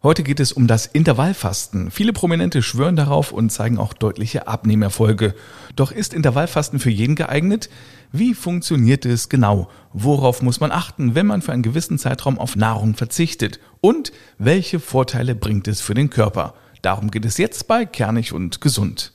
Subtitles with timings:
[0.00, 1.90] Heute geht es um das Intervallfasten.
[1.90, 5.34] Viele Prominente schwören darauf und zeigen auch deutliche Abnehmerfolge.
[5.74, 7.68] Doch ist Intervallfasten für jeden geeignet?
[8.12, 9.68] Wie funktioniert es genau?
[9.92, 13.58] Worauf muss man achten, wenn man für einen gewissen Zeitraum auf Nahrung verzichtet?
[13.80, 16.54] Und welche Vorteile bringt es für den Körper?
[16.80, 19.12] Darum geht es jetzt bei Kernig und Gesund.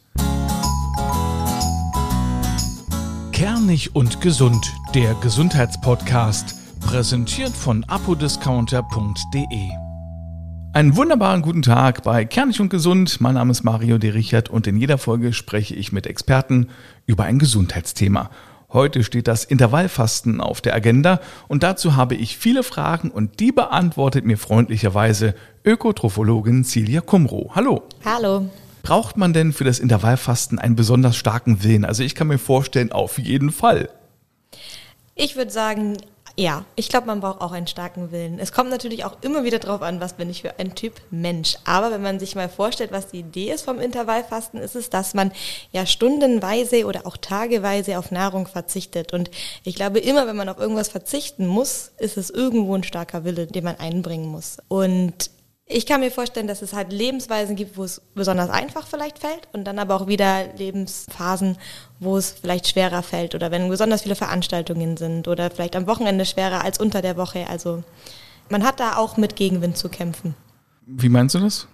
[3.31, 9.82] Kernig und Gesund, der Gesundheitspodcast, präsentiert von apodiscounter.de.
[10.73, 13.21] Einen wunderbaren guten Tag bei Kernig und Gesund.
[13.21, 16.67] Mein Name ist Mario de Richard und in jeder Folge spreche ich mit Experten
[17.05, 18.31] über ein Gesundheitsthema.
[18.71, 23.51] Heute steht das Intervallfasten auf der Agenda und dazu habe ich viele Fragen und die
[23.51, 27.51] beantwortet mir freundlicherweise Ökotrophologin Celia Kumro.
[27.53, 27.83] Hallo.
[28.03, 28.49] Hallo.
[28.81, 31.85] Braucht man denn für das Intervallfasten einen besonders starken Willen?
[31.85, 33.89] Also ich kann mir vorstellen, auf jeden Fall.
[35.13, 35.97] Ich würde sagen,
[36.35, 38.39] ja, ich glaube, man braucht auch einen starken Willen.
[38.39, 41.57] Es kommt natürlich auch immer wieder darauf an, was bin ich für ein Typ Mensch.
[41.63, 45.13] Aber wenn man sich mal vorstellt, was die Idee ist vom Intervallfasten, ist es, dass
[45.13, 45.31] man
[45.71, 49.13] ja stundenweise oder auch tageweise auf Nahrung verzichtet.
[49.13, 49.29] Und
[49.63, 53.45] ich glaube, immer wenn man auf irgendwas verzichten muss, ist es irgendwo ein starker Wille,
[53.45, 54.57] den man einbringen muss.
[54.67, 55.29] Und
[55.65, 59.47] ich kann mir vorstellen, dass es halt Lebensweisen gibt, wo es besonders einfach vielleicht fällt
[59.53, 61.57] und dann aber auch wieder Lebensphasen,
[61.99, 66.25] wo es vielleicht schwerer fällt oder wenn besonders viele Veranstaltungen sind oder vielleicht am Wochenende
[66.25, 67.47] schwerer als unter der Woche.
[67.49, 67.83] Also
[68.49, 70.35] man hat da auch mit Gegenwind zu kämpfen.
[70.85, 71.67] Wie meinst du das?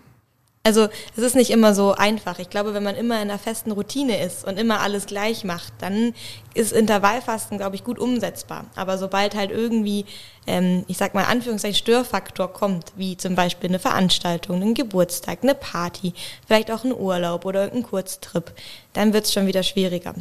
[0.63, 2.37] Also es ist nicht immer so einfach.
[2.37, 5.73] Ich glaube, wenn man immer in einer festen Routine ist und immer alles gleich macht,
[5.79, 6.13] dann
[6.53, 8.65] ist Intervallfasten, glaube ich, gut umsetzbar.
[8.75, 10.05] Aber sobald halt irgendwie,
[10.47, 15.55] ähm, ich sag mal, Anführungszeichen Störfaktor kommt, wie zum Beispiel eine Veranstaltung, ein Geburtstag, eine
[15.55, 16.13] Party,
[16.45, 18.51] vielleicht auch ein Urlaub oder ein Kurztrip,
[18.91, 20.13] dann wird es schon wieder schwieriger.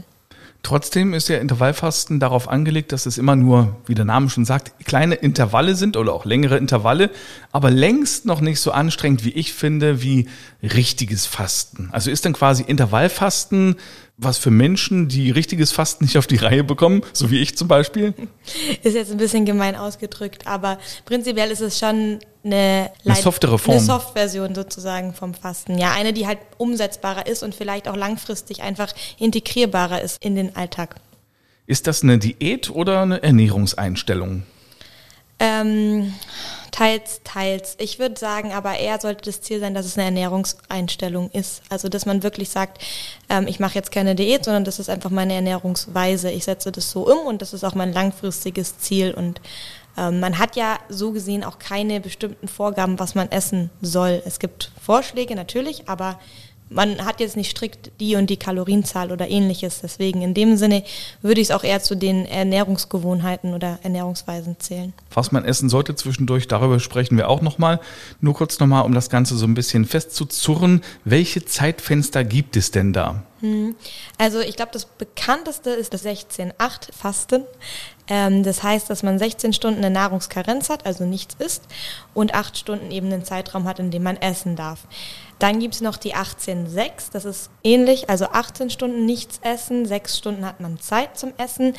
[0.62, 4.72] Trotzdem ist ja Intervallfasten darauf angelegt, dass es immer nur, wie der Name schon sagt,
[4.84, 7.10] kleine Intervalle sind oder auch längere Intervalle,
[7.52, 10.28] aber längst noch nicht so anstrengend, wie ich finde, wie
[10.62, 11.88] richtiges Fasten.
[11.92, 13.76] Also ist dann quasi Intervallfasten
[14.18, 17.68] was für Menschen, die richtiges Fasten nicht auf die Reihe bekommen, so wie ich zum
[17.68, 18.14] Beispiel?
[18.82, 23.76] Ist jetzt ein bisschen gemein ausgedrückt, aber prinzipiell ist es schon eine, eine softere Form.
[23.76, 25.78] Eine Soft-Version sozusagen vom Fasten.
[25.78, 30.56] Ja, eine, die halt umsetzbarer ist und vielleicht auch langfristig einfach integrierbarer ist in den
[30.56, 30.96] Alltag.
[31.66, 34.42] Ist das eine Diät oder eine Ernährungseinstellung?
[35.38, 36.14] Ähm,
[36.70, 37.76] teils, teils.
[37.78, 41.62] Ich würde sagen, aber eher sollte das Ziel sein, dass es eine Ernährungseinstellung ist.
[41.68, 42.82] Also, dass man wirklich sagt,
[43.28, 46.30] ähm, ich mache jetzt keine Diät, sondern das ist einfach meine Ernährungsweise.
[46.30, 49.12] Ich setze das so um und das ist auch mein langfristiges Ziel.
[49.14, 49.40] Und
[49.96, 54.22] ähm, man hat ja so gesehen auch keine bestimmten Vorgaben, was man essen soll.
[54.24, 56.18] Es gibt Vorschläge natürlich, aber
[56.70, 59.80] man hat jetzt nicht strikt die und die Kalorienzahl oder ähnliches.
[59.80, 60.84] Deswegen in dem Sinne
[61.22, 64.92] würde ich es auch eher zu den Ernährungsgewohnheiten oder Ernährungsweisen zählen.
[65.12, 67.80] Was man essen sollte zwischendurch, darüber sprechen wir auch nochmal.
[68.20, 70.82] Nur kurz nochmal, um das Ganze so ein bisschen festzuzurren.
[71.04, 73.22] Welche Zeitfenster gibt es denn da?
[73.40, 73.76] Hm.
[74.18, 77.44] Also ich glaube, das bekannteste ist das 16-8-Fasten.
[78.08, 81.62] Ähm, das heißt, dass man 16 Stunden eine Nahrungskarenz hat, also nichts isst,
[82.14, 84.80] und 8 Stunden eben einen Zeitraum hat, in dem man essen darf.
[85.38, 90.18] Dann gibt es noch die 18-6, das ist ähnlich, also 18 Stunden nichts essen, 6
[90.18, 91.74] Stunden hat man Zeit zum Essen.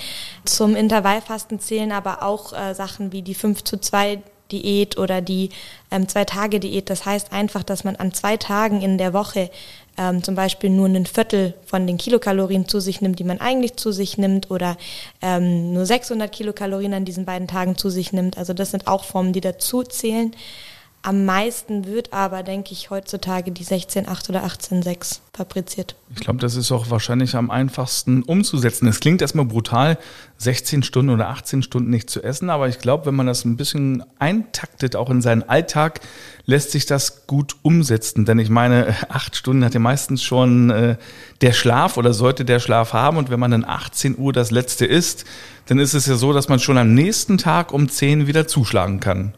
[0.46, 4.22] Zum Intervallfasten zählen aber auch äh, Sachen wie die 5 zu 2
[4.52, 5.50] Diät oder die
[5.92, 6.90] ähm, Zwei-Tage-Diät.
[6.90, 9.50] Das heißt einfach, dass man an zwei Tagen in der Woche
[9.98, 13.75] ähm, zum Beispiel nur ein Viertel von den Kilokalorien zu sich nimmt, die man eigentlich
[13.75, 14.78] zu sich nimmt, oder
[15.22, 18.38] ähm, nur 600 Kilokalorien an diesen beiden Tagen zu sich nimmt.
[18.38, 20.34] Also das sind auch Formen, die dazu zählen.
[21.02, 25.96] Am meisten wird aber, denke ich, heutzutage die 16.8 oder 18.6 fabriziert.
[26.14, 28.86] Ich glaube, das ist auch wahrscheinlich am einfachsten umzusetzen.
[28.86, 29.98] Es klingt erstmal brutal,
[30.40, 33.56] 16 Stunden oder 18 Stunden nicht zu essen, aber ich glaube, wenn man das ein
[33.56, 36.02] bisschen eintaktet, auch in seinen Alltag,
[36.46, 38.26] lässt sich das gut umsetzen.
[38.26, 40.98] Denn ich meine, acht Stunden hat ja meistens schon äh,
[41.40, 43.16] der Schlaf oder sollte der Schlaf haben.
[43.16, 45.24] Und wenn man dann 18 Uhr das letzte isst,
[45.68, 49.00] dann ist es ja so, dass man schon am nächsten Tag um 10 wieder zuschlagen
[49.00, 49.34] kann.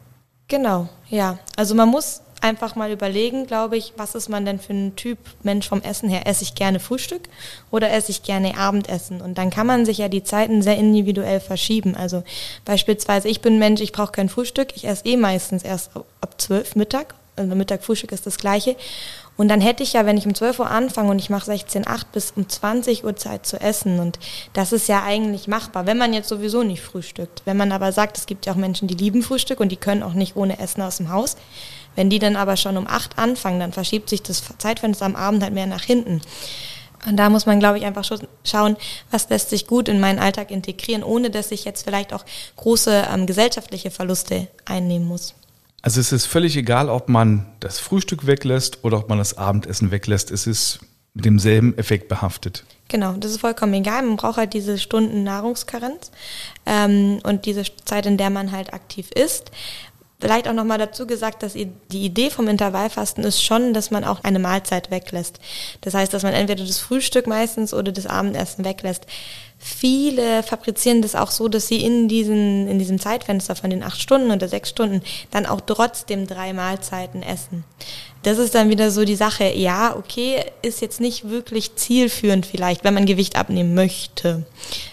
[0.51, 1.39] Genau, ja.
[1.56, 5.17] Also man muss einfach mal überlegen, glaube ich, was ist man denn für ein Typ
[5.43, 6.28] Mensch vom Essen her?
[6.28, 7.29] Esse ich gerne Frühstück
[7.72, 9.22] oder esse ich gerne Abendessen?
[9.22, 11.96] Und dann kann man sich ja die Zeiten sehr individuell verschieben.
[11.96, 12.25] Also
[12.66, 16.75] beispielsweise, ich bin Mensch, ich brauche kein Frühstück, ich esse eh meistens erst ab zwölf
[16.75, 17.16] Mittag.
[17.37, 18.75] Also Mittag, Frühstück ist das gleiche.
[19.37, 22.05] Und dann hätte ich ja, wenn ich um 12 Uhr anfange und ich mache 16.8
[22.13, 23.99] bis um 20 Uhr Zeit zu essen.
[23.99, 24.19] Und
[24.53, 27.41] das ist ja eigentlich machbar, wenn man jetzt sowieso nicht frühstückt.
[27.45, 30.03] Wenn man aber sagt, es gibt ja auch Menschen, die lieben Frühstück und die können
[30.03, 31.37] auch nicht ohne Essen aus dem Haus.
[31.95, 35.43] Wenn die dann aber schon um 8 anfangen, dann verschiebt sich das Zeitfenster am Abend
[35.43, 36.22] halt mehr nach hinten.
[37.07, 38.05] Und da muss man, glaube ich, einfach
[38.43, 38.77] schauen,
[39.09, 42.23] was lässt sich gut in meinen Alltag integrieren, ohne dass ich jetzt vielleicht auch
[42.57, 45.34] große ähm, gesellschaftliche Verluste einnehmen muss.
[45.81, 49.91] Also es ist völlig egal, ob man das Frühstück weglässt oder ob man das Abendessen
[49.91, 50.29] weglässt.
[50.29, 50.79] Es ist
[51.13, 52.63] mit demselben Effekt behaftet.
[52.87, 54.03] Genau, das ist vollkommen egal.
[54.03, 56.11] Man braucht halt diese Stunden Nahrungskarenz
[56.66, 59.51] ähm, und diese Zeit, in der man halt aktiv ist.
[60.19, 64.23] Vielleicht auch nochmal dazu gesagt, dass die Idee vom Intervallfasten ist schon, dass man auch
[64.23, 65.39] eine Mahlzeit weglässt.
[65.81, 69.07] Das heißt, dass man entweder das Frühstück meistens oder das Abendessen weglässt.
[69.63, 74.02] Viele fabrizieren das auch so, dass sie in, diesen, in diesem Zeitfenster von den acht
[74.02, 77.63] Stunden oder sechs Stunden dann auch trotzdem drei Mahlzeiten essen.
[78.23, 82.84] Das ist dann wieder so die Sache, ja, okay, ist jetzt nicht wirklich zielführend vielleicht,
[82.84, 84.47] wenn man Gewicht abnehmen möchte.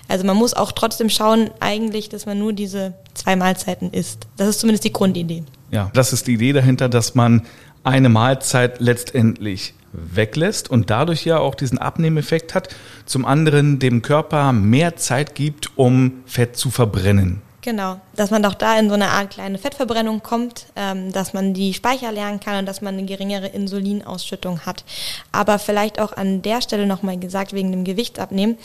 [0.06, 4.26] Also man muss auch trotzdem schauen, eigentlich, dass man nur diese zwei Mahlzeiten isst.
[4.36, 5.44] Das ist zumindest die Grundidee.
[5.70, 7.46] Ja, das ist die Idee dahinter, dass man
[7.84, 12.68] eine Mahlzeit letztendlich weglässt und dadurch ja auch diesen Abnehmeffekt hat.
[13.06, 17.42] Zum anderen dem Körper mehr Zeit gibt, um Fett zu verbrennen.
[17.60, 21.54] Genau, dass man doch da in so eine Art kleine Fettverbrennung kommt, ähm, dass man
[21.54, 24.84] die Speicher lernen kann und dass man eine geringere Insulinausschüttung hat.
[25.32, 28.56] Aber vielleicht auch an der Stelle nochmal gesagt, wegen dem Gewichtsabnehmen.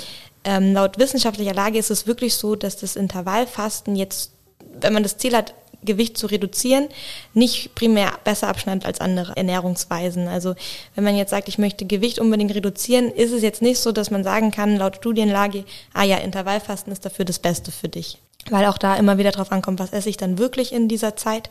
[0.46, 4.32] Ähm, laut wissenschaftlicher Lage ist es wirklich so, dass das Intervallfasten jetzt,
[4.80, 5.54] wenn man das Ziel hat,
[5.86, 6.88] Gewicht zu reduzieren,
[7.34, 10.28] nicht primär besser abschneidet als andere Ernährungsweisen.
[10.28, 10.56] Also
[10.96, 14.12] wenn man jetzt sagt, ich möchte Gewicht unbedingt reduzieren, ist es jetzt nicht so, dass
[14.12, 18.18] man sagen kann, laut Studienlage, ah ja, Intervallfasten ist dafür das Beste für dich
[18.50, 21.50] weil auch da immer wieder drauf ankommt, was esse ich dann wirklich in dieser Zeit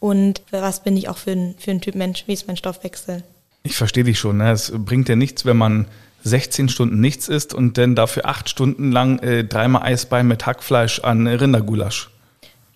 [0.00, 3.22] und was bin ich auch für ein, für ein Typ Mensch, wie ist mein Stoffwechsel.
[3.62, 4.38] Ich verstehe dich schon.
[4.38, 4.50] Ne?
[4.50, 5.86] Es bringt ja nichts, wenn man
[6.24, 11.00] 16 Stunden nichts isst und dann dafür acht Stunden lang äh, dreimal Eisbein mit Hackfleisch
[11.00, 12.10] an Rindergulasch.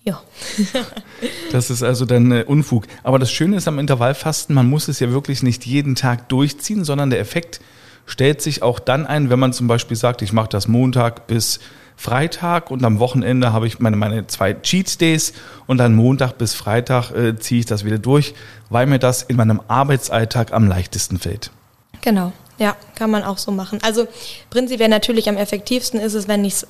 [0.07, 0.23] Ja.
[1.53, 2.87] das ist also dann äh, Unfug.
[3.03, 6.85] Aber das Schöne ist am Intervallfasten, man muss es ja wirklich nicht jeden Tag durchziehen,
[6.85, 7.61] sondern der Effekt
[8.07, 11.59] stellt sich auch dann ein, wenn man zum Beispiel sagt, ich mache das Montag bis
[11.97, 15.33] Freitag und am Wochenende habe ich meine, meine zwei Cheat Days
[15.67, 18.35] und dann Montag bis Freitag äh, ziehe ich das wieder durch,
[18.71, 21.51] weil mir das in meinem Arbeitsalltag am leichtesten fällt.
[22.03, 23.81] Genau, ja, kann man auch so machen.
[23.83, 24.07] Also
[24.51, 26.67] prinzipiell natürlich am effektivsten ist es, wenn ich es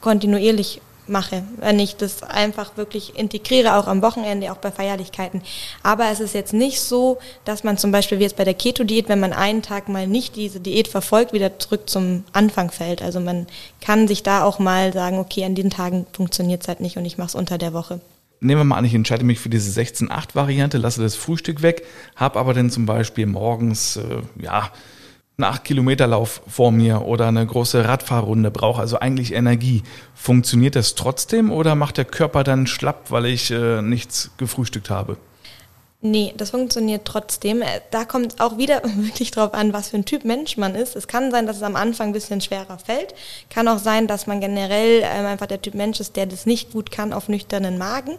[0.00, 5.42] kontinuierlich mache, wenn ich das einfach wirklich integriere, auch am Wochenende, auch bei Feierlichkeiten.
[5.82, 9.08] Aber es ist jetzt nicht so, dass man zum Beispiel wie jetzt bei der Keto-Diät,
[9.08, 13.02] wenn man einen Tag mal nicht diese Diät verfolgt, wieder zurück zum Anfang fällt.
[13.02, 13.46] Also man
[13.80, 17.04] kann sich da auch mal sagen, okay, an den Tagen funktioniert es halt nicht und
[17.04, 18.00] ich mache es unter der Woche
[18.40, 21.84] nehmen wir mal an, ich entscheide mich für diese 16-8-Variante, lasse das Frühstück weg,
[22.16, 24.70] habe aber dann zum Beispiel morgens, äh, ja,
[25.42, 29.82] einen 8-Kilometer-Lauf vor mir oder eine große Radfahrrunde brauche, also eigentlich Energie.
[30.14, 35.16] Funktioniert das trotzdem oder macht der Körper dann schlapp, weil ich äh, nichts gefrühstückt habe?
[36.02, 37.60] Nee, das funktioniert trotzdem.
[37.60, 40.74] Äh, da kommt es auch wieder wirklich drauf an, was für ein Typ Mensch man
[40.74, 40.96] ist.
[40.96, 43.14] Es kann sein, dass es am Anfang ein bisschen schwerer fällt.
[43.50, 46.72] Kann auch sein, dass man generell ähm, einfach der Typ Mensch ist, der das nicht
[46.72, 48.16] gut kann auf nüchternen Magen.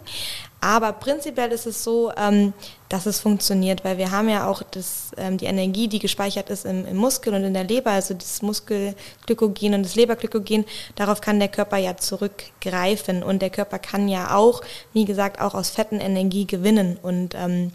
[0.64, 2.52] Aber prinzipiell ist es so, ähm,
[2.88, 6.64] dass es funktioniert, weil wir haben ja auch das, ähm, die Energie, die gespeichert ist
[6.64, 10.64] im, im Muskel und in der Leber, also das Muskelglykogen und das Leberglykogen,
[10.94, 14.62] darauf kann der Körper ja zurückgreifen und der Körper kann ja auch,
[14.92, 17.72] wie gesagt, auch aus Fetten Energie gewinnen und ähm,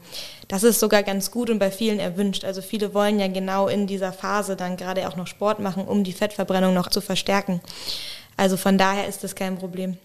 [0.47, 2.45] das ist sogar ganz gut und bei vielen erwünscht.
[2.45, 6.05] Also viele wollen ja genau in dieser Phase dann gerade auch noch Sport machen, um
[6.05, 7.59] die Fettverbrennung noch zu verstärken.
[8.37, 9.97] Also von daher ist das kein Problem.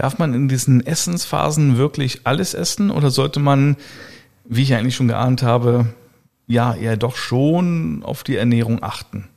[0.00, 3.76] Darf man in diesen Essensphasen wirklich alles essen oder sollte man,
[4.46, 5.92] wie ich eigentlich schon geahnt habe,
[6.46, 9.28] ja, eher doch schon auf die Ernährung achten?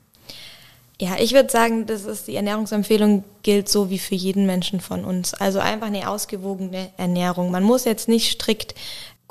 [1.02, 5.04] Ja, ich würde sagen, das ist die Ernährungsempfehlung gilt so wie für jeden Menschen von
[5.04, 5.34] uns.
[5.34, 7.52] Also einfach eine ausgewogene Ernährung.
[7.52, 8.74] Man muss jetzt nicht strikt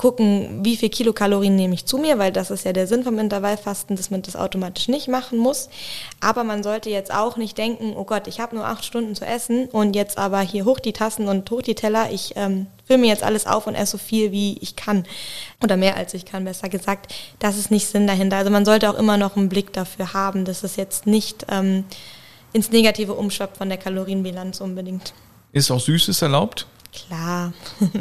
[0.03, 3.21] gucken, wie viel Kilokalorien nehme ich zu mir, weil das ist ja der Sinn vom
[3.21, 5.69] Intervallfasten, dass man das automatisch nicht machen muss.
[6.19, 9.25] Aber man sollte jetzt auch nicht denken, oh Gott, ich habe nur acht Stunden zu
[9.25, 12.99] essen und jetzt aber hier hoch die Tassen und hoch die Teller, ich ähm, fülle
[12.99, 15.05] mir jetzt alles auf und esse so viel, wie ich kann.
[15.63, 17.15] Oder mehr als ich kann, besser gesagt.
[17.39, 18.39] Das ist nicht Sinn dahinter.
[18.39, 21.85] Also man sollte auch immer noch einen Blick dafür haben, dass es jetzt nicht ähm,
[22.53, 25.15] ins Negative umschwappt von der Kalorienbilanz unbedingt.
[25.53, 26.67] Ist auch Süßes erlaubt?
[26.93, 27.53] Klar.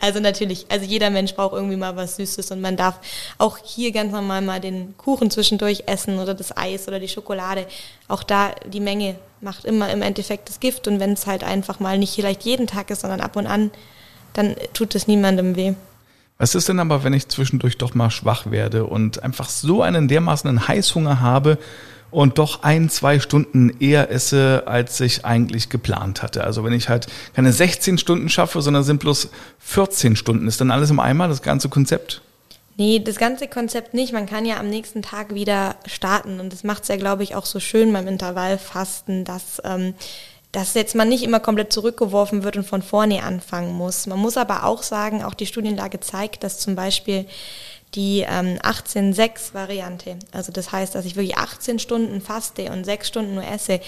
[0.00, 2.98] Also natürlich, also jeder Mensch braucht irgendwie mal was Süßes und man darf
[3.38, 7.66] auch hier ganz normal mal den Kuchen zwischendurch essen oder das Eis oder die Schokolade.
[8.08, 11.80] Auch da die Menge macht immer im Endeffekt das Gift und wenn es halt einfach
[11.80, 13.70] mal nicht vielleicht jeden Tag ist, sondern ab und an,
[14.32, 15.74] dann tut es niemandem weh.
[16.40, 20.08] Was ist denn aber, wenn ich zwischendurch doch mal schwach werde und einfach so einen
[20.08, 21.58] dermaßen Heißhunger habe,
[22.10, 26.42] und doch ein, zwei Stunden eher esse, als ich eigentlich geplant hatte.
[26.44, 29.28] Also wenn ich halt keine 16 Stunden schaffe, sondern sind bloß
[29.60, 32.22] 14 Stunden, ist dann alles im Eimer, das ganze Konzept?
[32.76, 34.12] Nee, das ganze Konzept nicht.
[34.12, 37.34] Man kann ja am nächsten Tag wieder starten und das macht es ja, glaube ich,
[37.34, 39.94] auch so schön beim Intervallfasten, dass ähm,
[40.52, 44.06] dass jetzt man nicht immer komplett zurückgeworfen wird und von vorne anfangen muss.
[44.06, 47.26] Man muss aber auch sagen, auch die Studienlage zeigt, dass zum Beispiel
[47.94, 53.34] die ähm, 18-6-Variante, also das heißt, dass ich wirklich 18 Stunden faste und 6 Stunden
[53.34, 53.80] nur esse,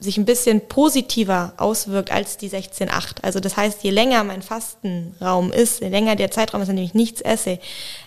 [0.00, 3.22] sich ein bisschen positiver auswirkt als die 16-8.
[3.22, 6.84] Also das heißt, je länger mein Fastenraum ist, je länger der Zeitraum ist, in dem
[6.84, 7.58] ich nichts esse,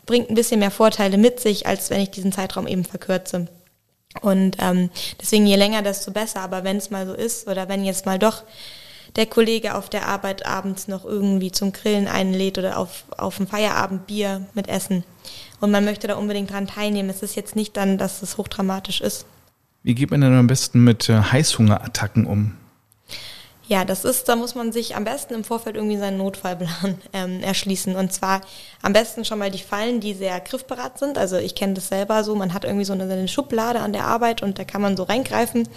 [0.06, 3.48] bringt ein bisschen mehr Vorteile mit sich, als wenn ich diesen Zeitraum eben verkürze.
[4.22, 4.90] Und ähm,
[5.22, 6.42] deswegen je länger, desto besser.
[6.42, 8.44] Aber wenn es mal so ist oder wenn jetzt mal doch
[9.16, 13.48] der Kollege auf der Arbeit abends noch irgendwie zum Grillen einlädt oder auf, auf ein
[13.48, 15.04] Feierabendbier mit Essen
[15.60, 19.02] und man möchte da unbedingt dran teilnehmen, es ist jetzt nicht dann, dass es hochdramatisch
[19.02, 19.26] ist.
[19.84, 22.54] Wie geht man denn am besten mit äh, Heißhungerattacken um?
[23.68, 27.44] Ja, das ist, da muss man sich am besten im Vorfeld irgendwie seinen Notfallplan ähm,
[27.44, 27.98] erschließen.
[27.98, 28.40] Und zwar
[28.82, 31.18] am besten schon mal die Fallen, die sehr griffbereit sind.
[31.18, 34.06] Also ich kenne das selber so, man hat irgendwie so eine, eine, Schublade an der
[34.06, 35.68] Arbeit und da kann man so reingreifen.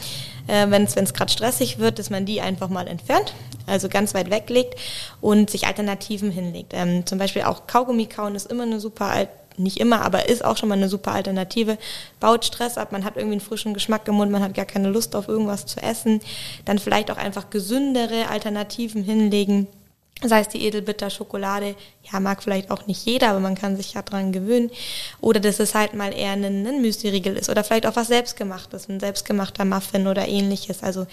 [0.47, 3.35] Äh, wenn es gerade stressig wird, dass man die einfach mal entfernt,
[3.67, 4.77] also ganz weit weglegt
[5.21, 6.73] und sich Alternativen hinlegt.
[6.75, 9.09] Ähm, zum Beispiel auch Kaugummi kauen ist immer eine super
[9.63, 11.79] nicht immer, aber ist auch schon mal eine super Alternative.
[12.19, 14.89] Baut Stress ab, man hat irgendwie einen frischen Geschmack im Mund, man hat gar keine
[14.89, 16.21] Lust auf irgendwas zu essen.
[16.65, 19.67] Dann vielleicht auch einfach gesündere Alternativen hinlegen.
[20.23, 21.75] Sei es die Edelbitter Schokolade,
[22.13, 24.71] ja, mag vielleicht auch nicht jeder, aber man kann sich ja dran gewöhnen.
[25.23, 28.89] Oder dass es halt mal eher ein, ein Müsli-Riegel ist oder vielleicht auch was selbstgemachtes,
[28.89, 30.83] ein selbstgemachter Muffin oder ähnliches.
[30.83, 31.07] Also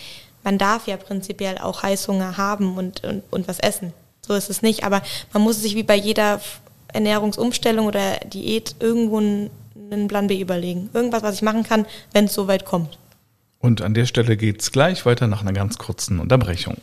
[0.43, 3.93] man darf ja prinzipiell auch Heißhunger haben und, und, und was essen.
[4.27, 5.01] So ist es nicht, aber
[5.31, 6.41] man muss sich wie bei jeder
[6.93, 10.89] Ernährungsumstellung oder Diät irgendwo einen Plan B überlegen.
[10.93, 12.97] Irgendwas, was ich machen kann, wenn es so weit kommt.
[13.59, 16.77] Und an der Stelle geht es gleich weiter nach einer ganz kurzen Unterbrechung.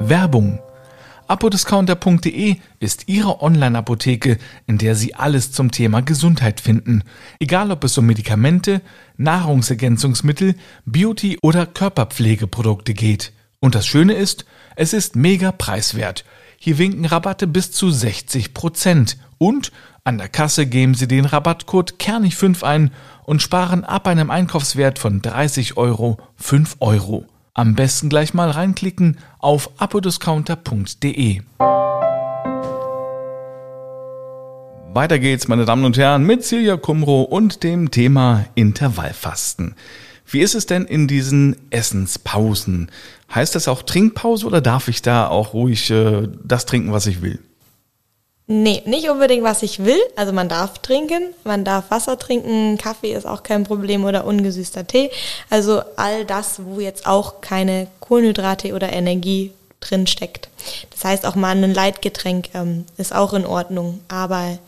[0.00, 0.60] Werbung.
[1.26, 7.02] Apodiscounter.de ist Ihre Online-Apotheke, in der Sie alles zum Thema Gesundheit finden.
[7.38, 8.82] Egal ob es um Medikamente,
[9.16, 10.54] Nahrungsergänzungsmittel,
[10.84, 13.32] Beauty oder Körperpflegeprodukte geht.
[13.64, 14.44] Und das Schöne ist,
[14.76, 16.26] es ist mega preiswert.
[16.58, 19.16] Hier winken Rabatte bis zu 60 Prozent.
[19.38, 19.72] Und
[20.04, 22.90] an der Kasse geben Sie den Rabattcode Kernig5 ein
[23.24, 27.24] und sparen ab einem Einkaufswert von 30 Euro 5 Euro.
[27.54, 31.40] Am besten gleich mal reinklicken auf apodiscounter.de.
[34.92, 39.74] Weiter geht's, meine Damen und Herren, mit Silja Kumro und dem Thema Intervallfasten.
[40.26, 42.90] Wie ist es denn in diesen Essenspausen?
[43.34, 47.22] Heißt das auch Trinkpause oder darf ich da auch ruhig äh, das trinken, was ich
[47.22, 47.40] will?
[48.46, 50.00] Nee, nicht unbedingt, was ich will.
[50.16, 54.86] Also man darf trinken, man darf Wasser trinken, Kaffee ist auch kein Problem oder ungesüßter
[54.86, 55.10] Tee.
[55.48, 60.50] Also all das, wo jetzt auch keine Kohlenhydrate oder Energie drin steckt.
[60.90, 64.00] Das heißt, auch mal ein Leitgetränk ähm, ist auch in Ordnung.
[64.08, 64.58] Aber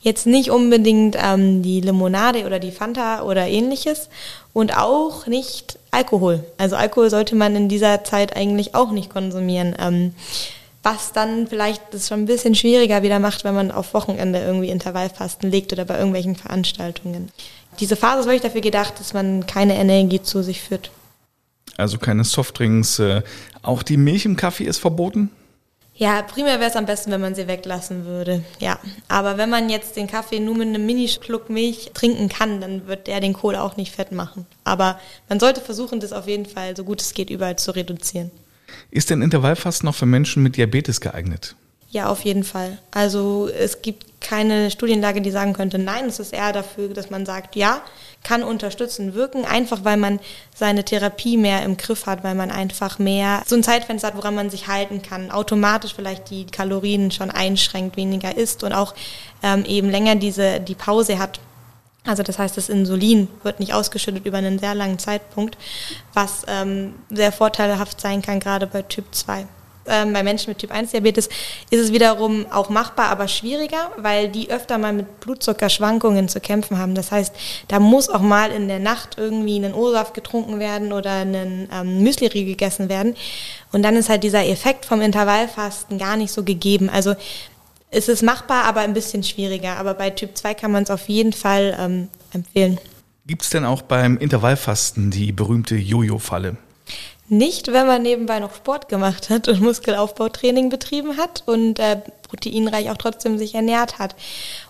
[0.00, 4.08] jetzt nicht unbedingt ähm, die Limonade oder die Fanta oder ähnliches
[4.56, 6.42] und auch nicht Alkohol.
[6.56, 9.76] Also Alkohol sollte man in dieser Zeit eigentlich auch nicht konsumieren.
[9.78, 10.14] Ähm,
[10.82, 14.70] was dann vielleicht das schon ein bisschen schwieriger wieder macht, wenn man auf Wochenende irgendwie
[14.70, 17.30] Intervallfasten legt oder bei irgendwelchen Veranstaltungen.
[17.80, 20.90] Diese Phase ist wirklich dafür gedacht, dass man keine Energie zu sich führt.
[21.76, 22.98] Also keine Softdrinks.
[22.98, 23.20] Äh,
[23.60, 25.30] auch die Milch im Kaffee ist verboten?
[25.98, 28.44] Ja, primär wäre es am besten, wenn man sie weglassen würde.
[28.60, 32.86] Ja, aber wenn man jetzt den Kaffee nur mit einem Minischluck Milch trinken kann, dann
[32.86, 34.46] wird der den Kohl auch nicht fett machen.
[34.64, 38.30] Aber man sollte versuchen, das auf jeden Fall so gut es geht überall zu reduzieren.
[38.90, 41.56] Ist denn Intervallfasten noch für Menschen mit Diabetes geeignet?
[41.96, 42.76] Ja, auf jeden Fall.
[42.90, 47.24] Also es gibt keine Studienlage, die sagen könnte, nein, es ist eher dafür, dass man
[47.24, 47.80] sagt, ja,
[48.22, 50.20] kann unterstützen, wirken, einfach weil man
[50.54, 54.34] seine Therapie mehr im Griff hat, weil man einfach mehr so ein Zeitfenster hat, woran
[54.34, 58.92] man sich halten kann, automatisch vielleicht die Kalorien schon einschränkt, weniger isst und auch
[59.42, 61.40] ähm, eben länger diese die Pause hat.
[62.04, 65.56] Also das heißt, das Insulin wird nicht ausgeschüttet über einen sehr langen Zeitpunkt,
[66.12, 69.46] was ähm, sehr vorteilhaft sein kann, gerade bei Typ 2
[69.88, 71.28] ähm, bei Menschen mit Typ 1 Diabetes
[71.70, 76.78] ist es wiederum auch machbar, aber schwieriger, weil die öfter mal mit Blutzuckerschwankungen zu kämpfen
[76.78, 76.94] haben.
[76.94, 77.34] Das heißt,
[77.68, 82.02] da muss auch mal in der Nacht irgendwie ein O-Saft getrunken werden oder ein ähm,
[82.02, 83.14] Müsli-Riegel gegessen werden.
[83.72, 86.88] Und dann ist halt dieser Effekt vom Intervallfasten gar nicht so gegeben.
[86.88, 87.14] Also
[87.90, 89.76] es ist machbar, aber ein bisschen schwieriger.
[89.76, 92.78] Aber bei Typ 2 kann man es auf jeden Fall ähm, empfehlen.
[93.26, 96.56] Gibt es denn auch beim Intervallfasten die berühmte Jojo-Falle?
[97.28, 102.90] Nicht, wenn man nebenbei noch Sport gemacht hat und Muskelaufbautraining betrieben hat und äh, proteinreich
[102.90, 104.14] auch trotzdem sich ernährt hat.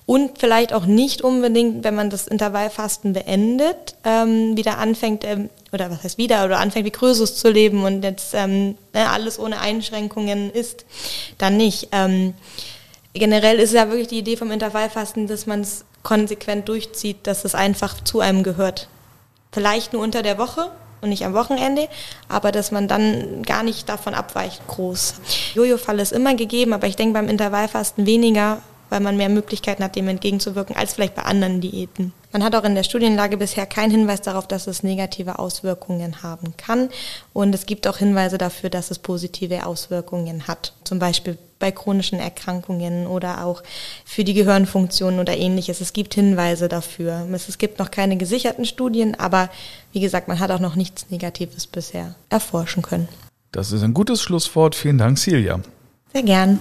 [0.07, 5.91] Und vielleicht auch nicht unbedingt, wenn man das Intervallfasten beendet, ähm, wieder anfängt, ähm, oder
[5.91, 9.61] was heißt wieder, oder anfängt wie Krösus zu leben und jetzt ähm, ne, alles ohne
[9.61, 10.87] Einschränkungen ist,
[11.39, 11.89] dann nicht.
[11.93, 12.33] Ähm,
[13.13, 17.55] generell ist ja wirklich die Idee vom Intervallfasten, dass man es konsequent durchzieht, dass es
[17.55, 18.89] einfach zu einem gehört
[19.57, 20.71] Vielleicht nur unter der Woche
[21.07, 21.89] und nicht am Wochenende,
[22.29, 25.15] aber dass man dann gar nicht davon abweicht groß.
[25.55, 28.59] Jojo-Fall ist immer gegeben, aber ich denke beim Intervallfasten weniger,
[28.91, 32.13] weil man mehr Möglichkeiten hat, dem entgegenzuwirken, als vielleicht bei anderen Diäten.
[32.33, 36.55] Man hat auch in der Studienlage bisher keinen Hinweis darauf, dass es negative Auswirkungen haben
[36.57, 36.91] kann.
[37.33, 40.73] Und es gibt auch Hinweise dafür, dass es positive Auswirkungen hat.
[40.85, 43.63] Zum Beispiel bei chronischen Erkrankungen oder auch
[44.05, 45.81] für die Gehirnfunktion oder ähnliches.
[45.81, 47.27] Es gibt Hinweise dafür.
[47.33, 49.51] Es gibt noch keine gesicherten Studien, aber
[49.93, 53.09] wie gesagt, man hat auch noch nichts Negatives bisher erforschen können.
[53.53, 54.75] Das ist ein gutes Schlusswort.
[54.75, 55.61] Vielen Dank, Silja.
[56.13, 56.59] Sehr gern.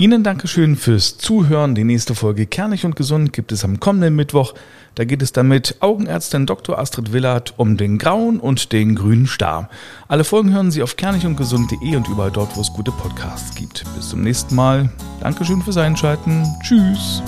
[0.00, 1.74] Ihnen Dankeschön fürs Zuhören.
[1.74, 4.54] Die nächste Folge Kernig und Gesund gibt es am kommenden Mittwoch.
[4.94, 6.78] Da geht es dann mit Augenärztin Dr.
[6.78, 9.68] Astrid Willard um den grauen und den grünen Star.
[10.06, 13.82] Alle Folgen hören Sie auf kernigundgesund.de und überall dort, wo es gute Podcasts gibt.
[13.96, 14.88] Bis zum nächsten Mal.
[15.18, 16.46] Dankeschön fürs Einschalten.
[16.62, 17.20] Tschüss.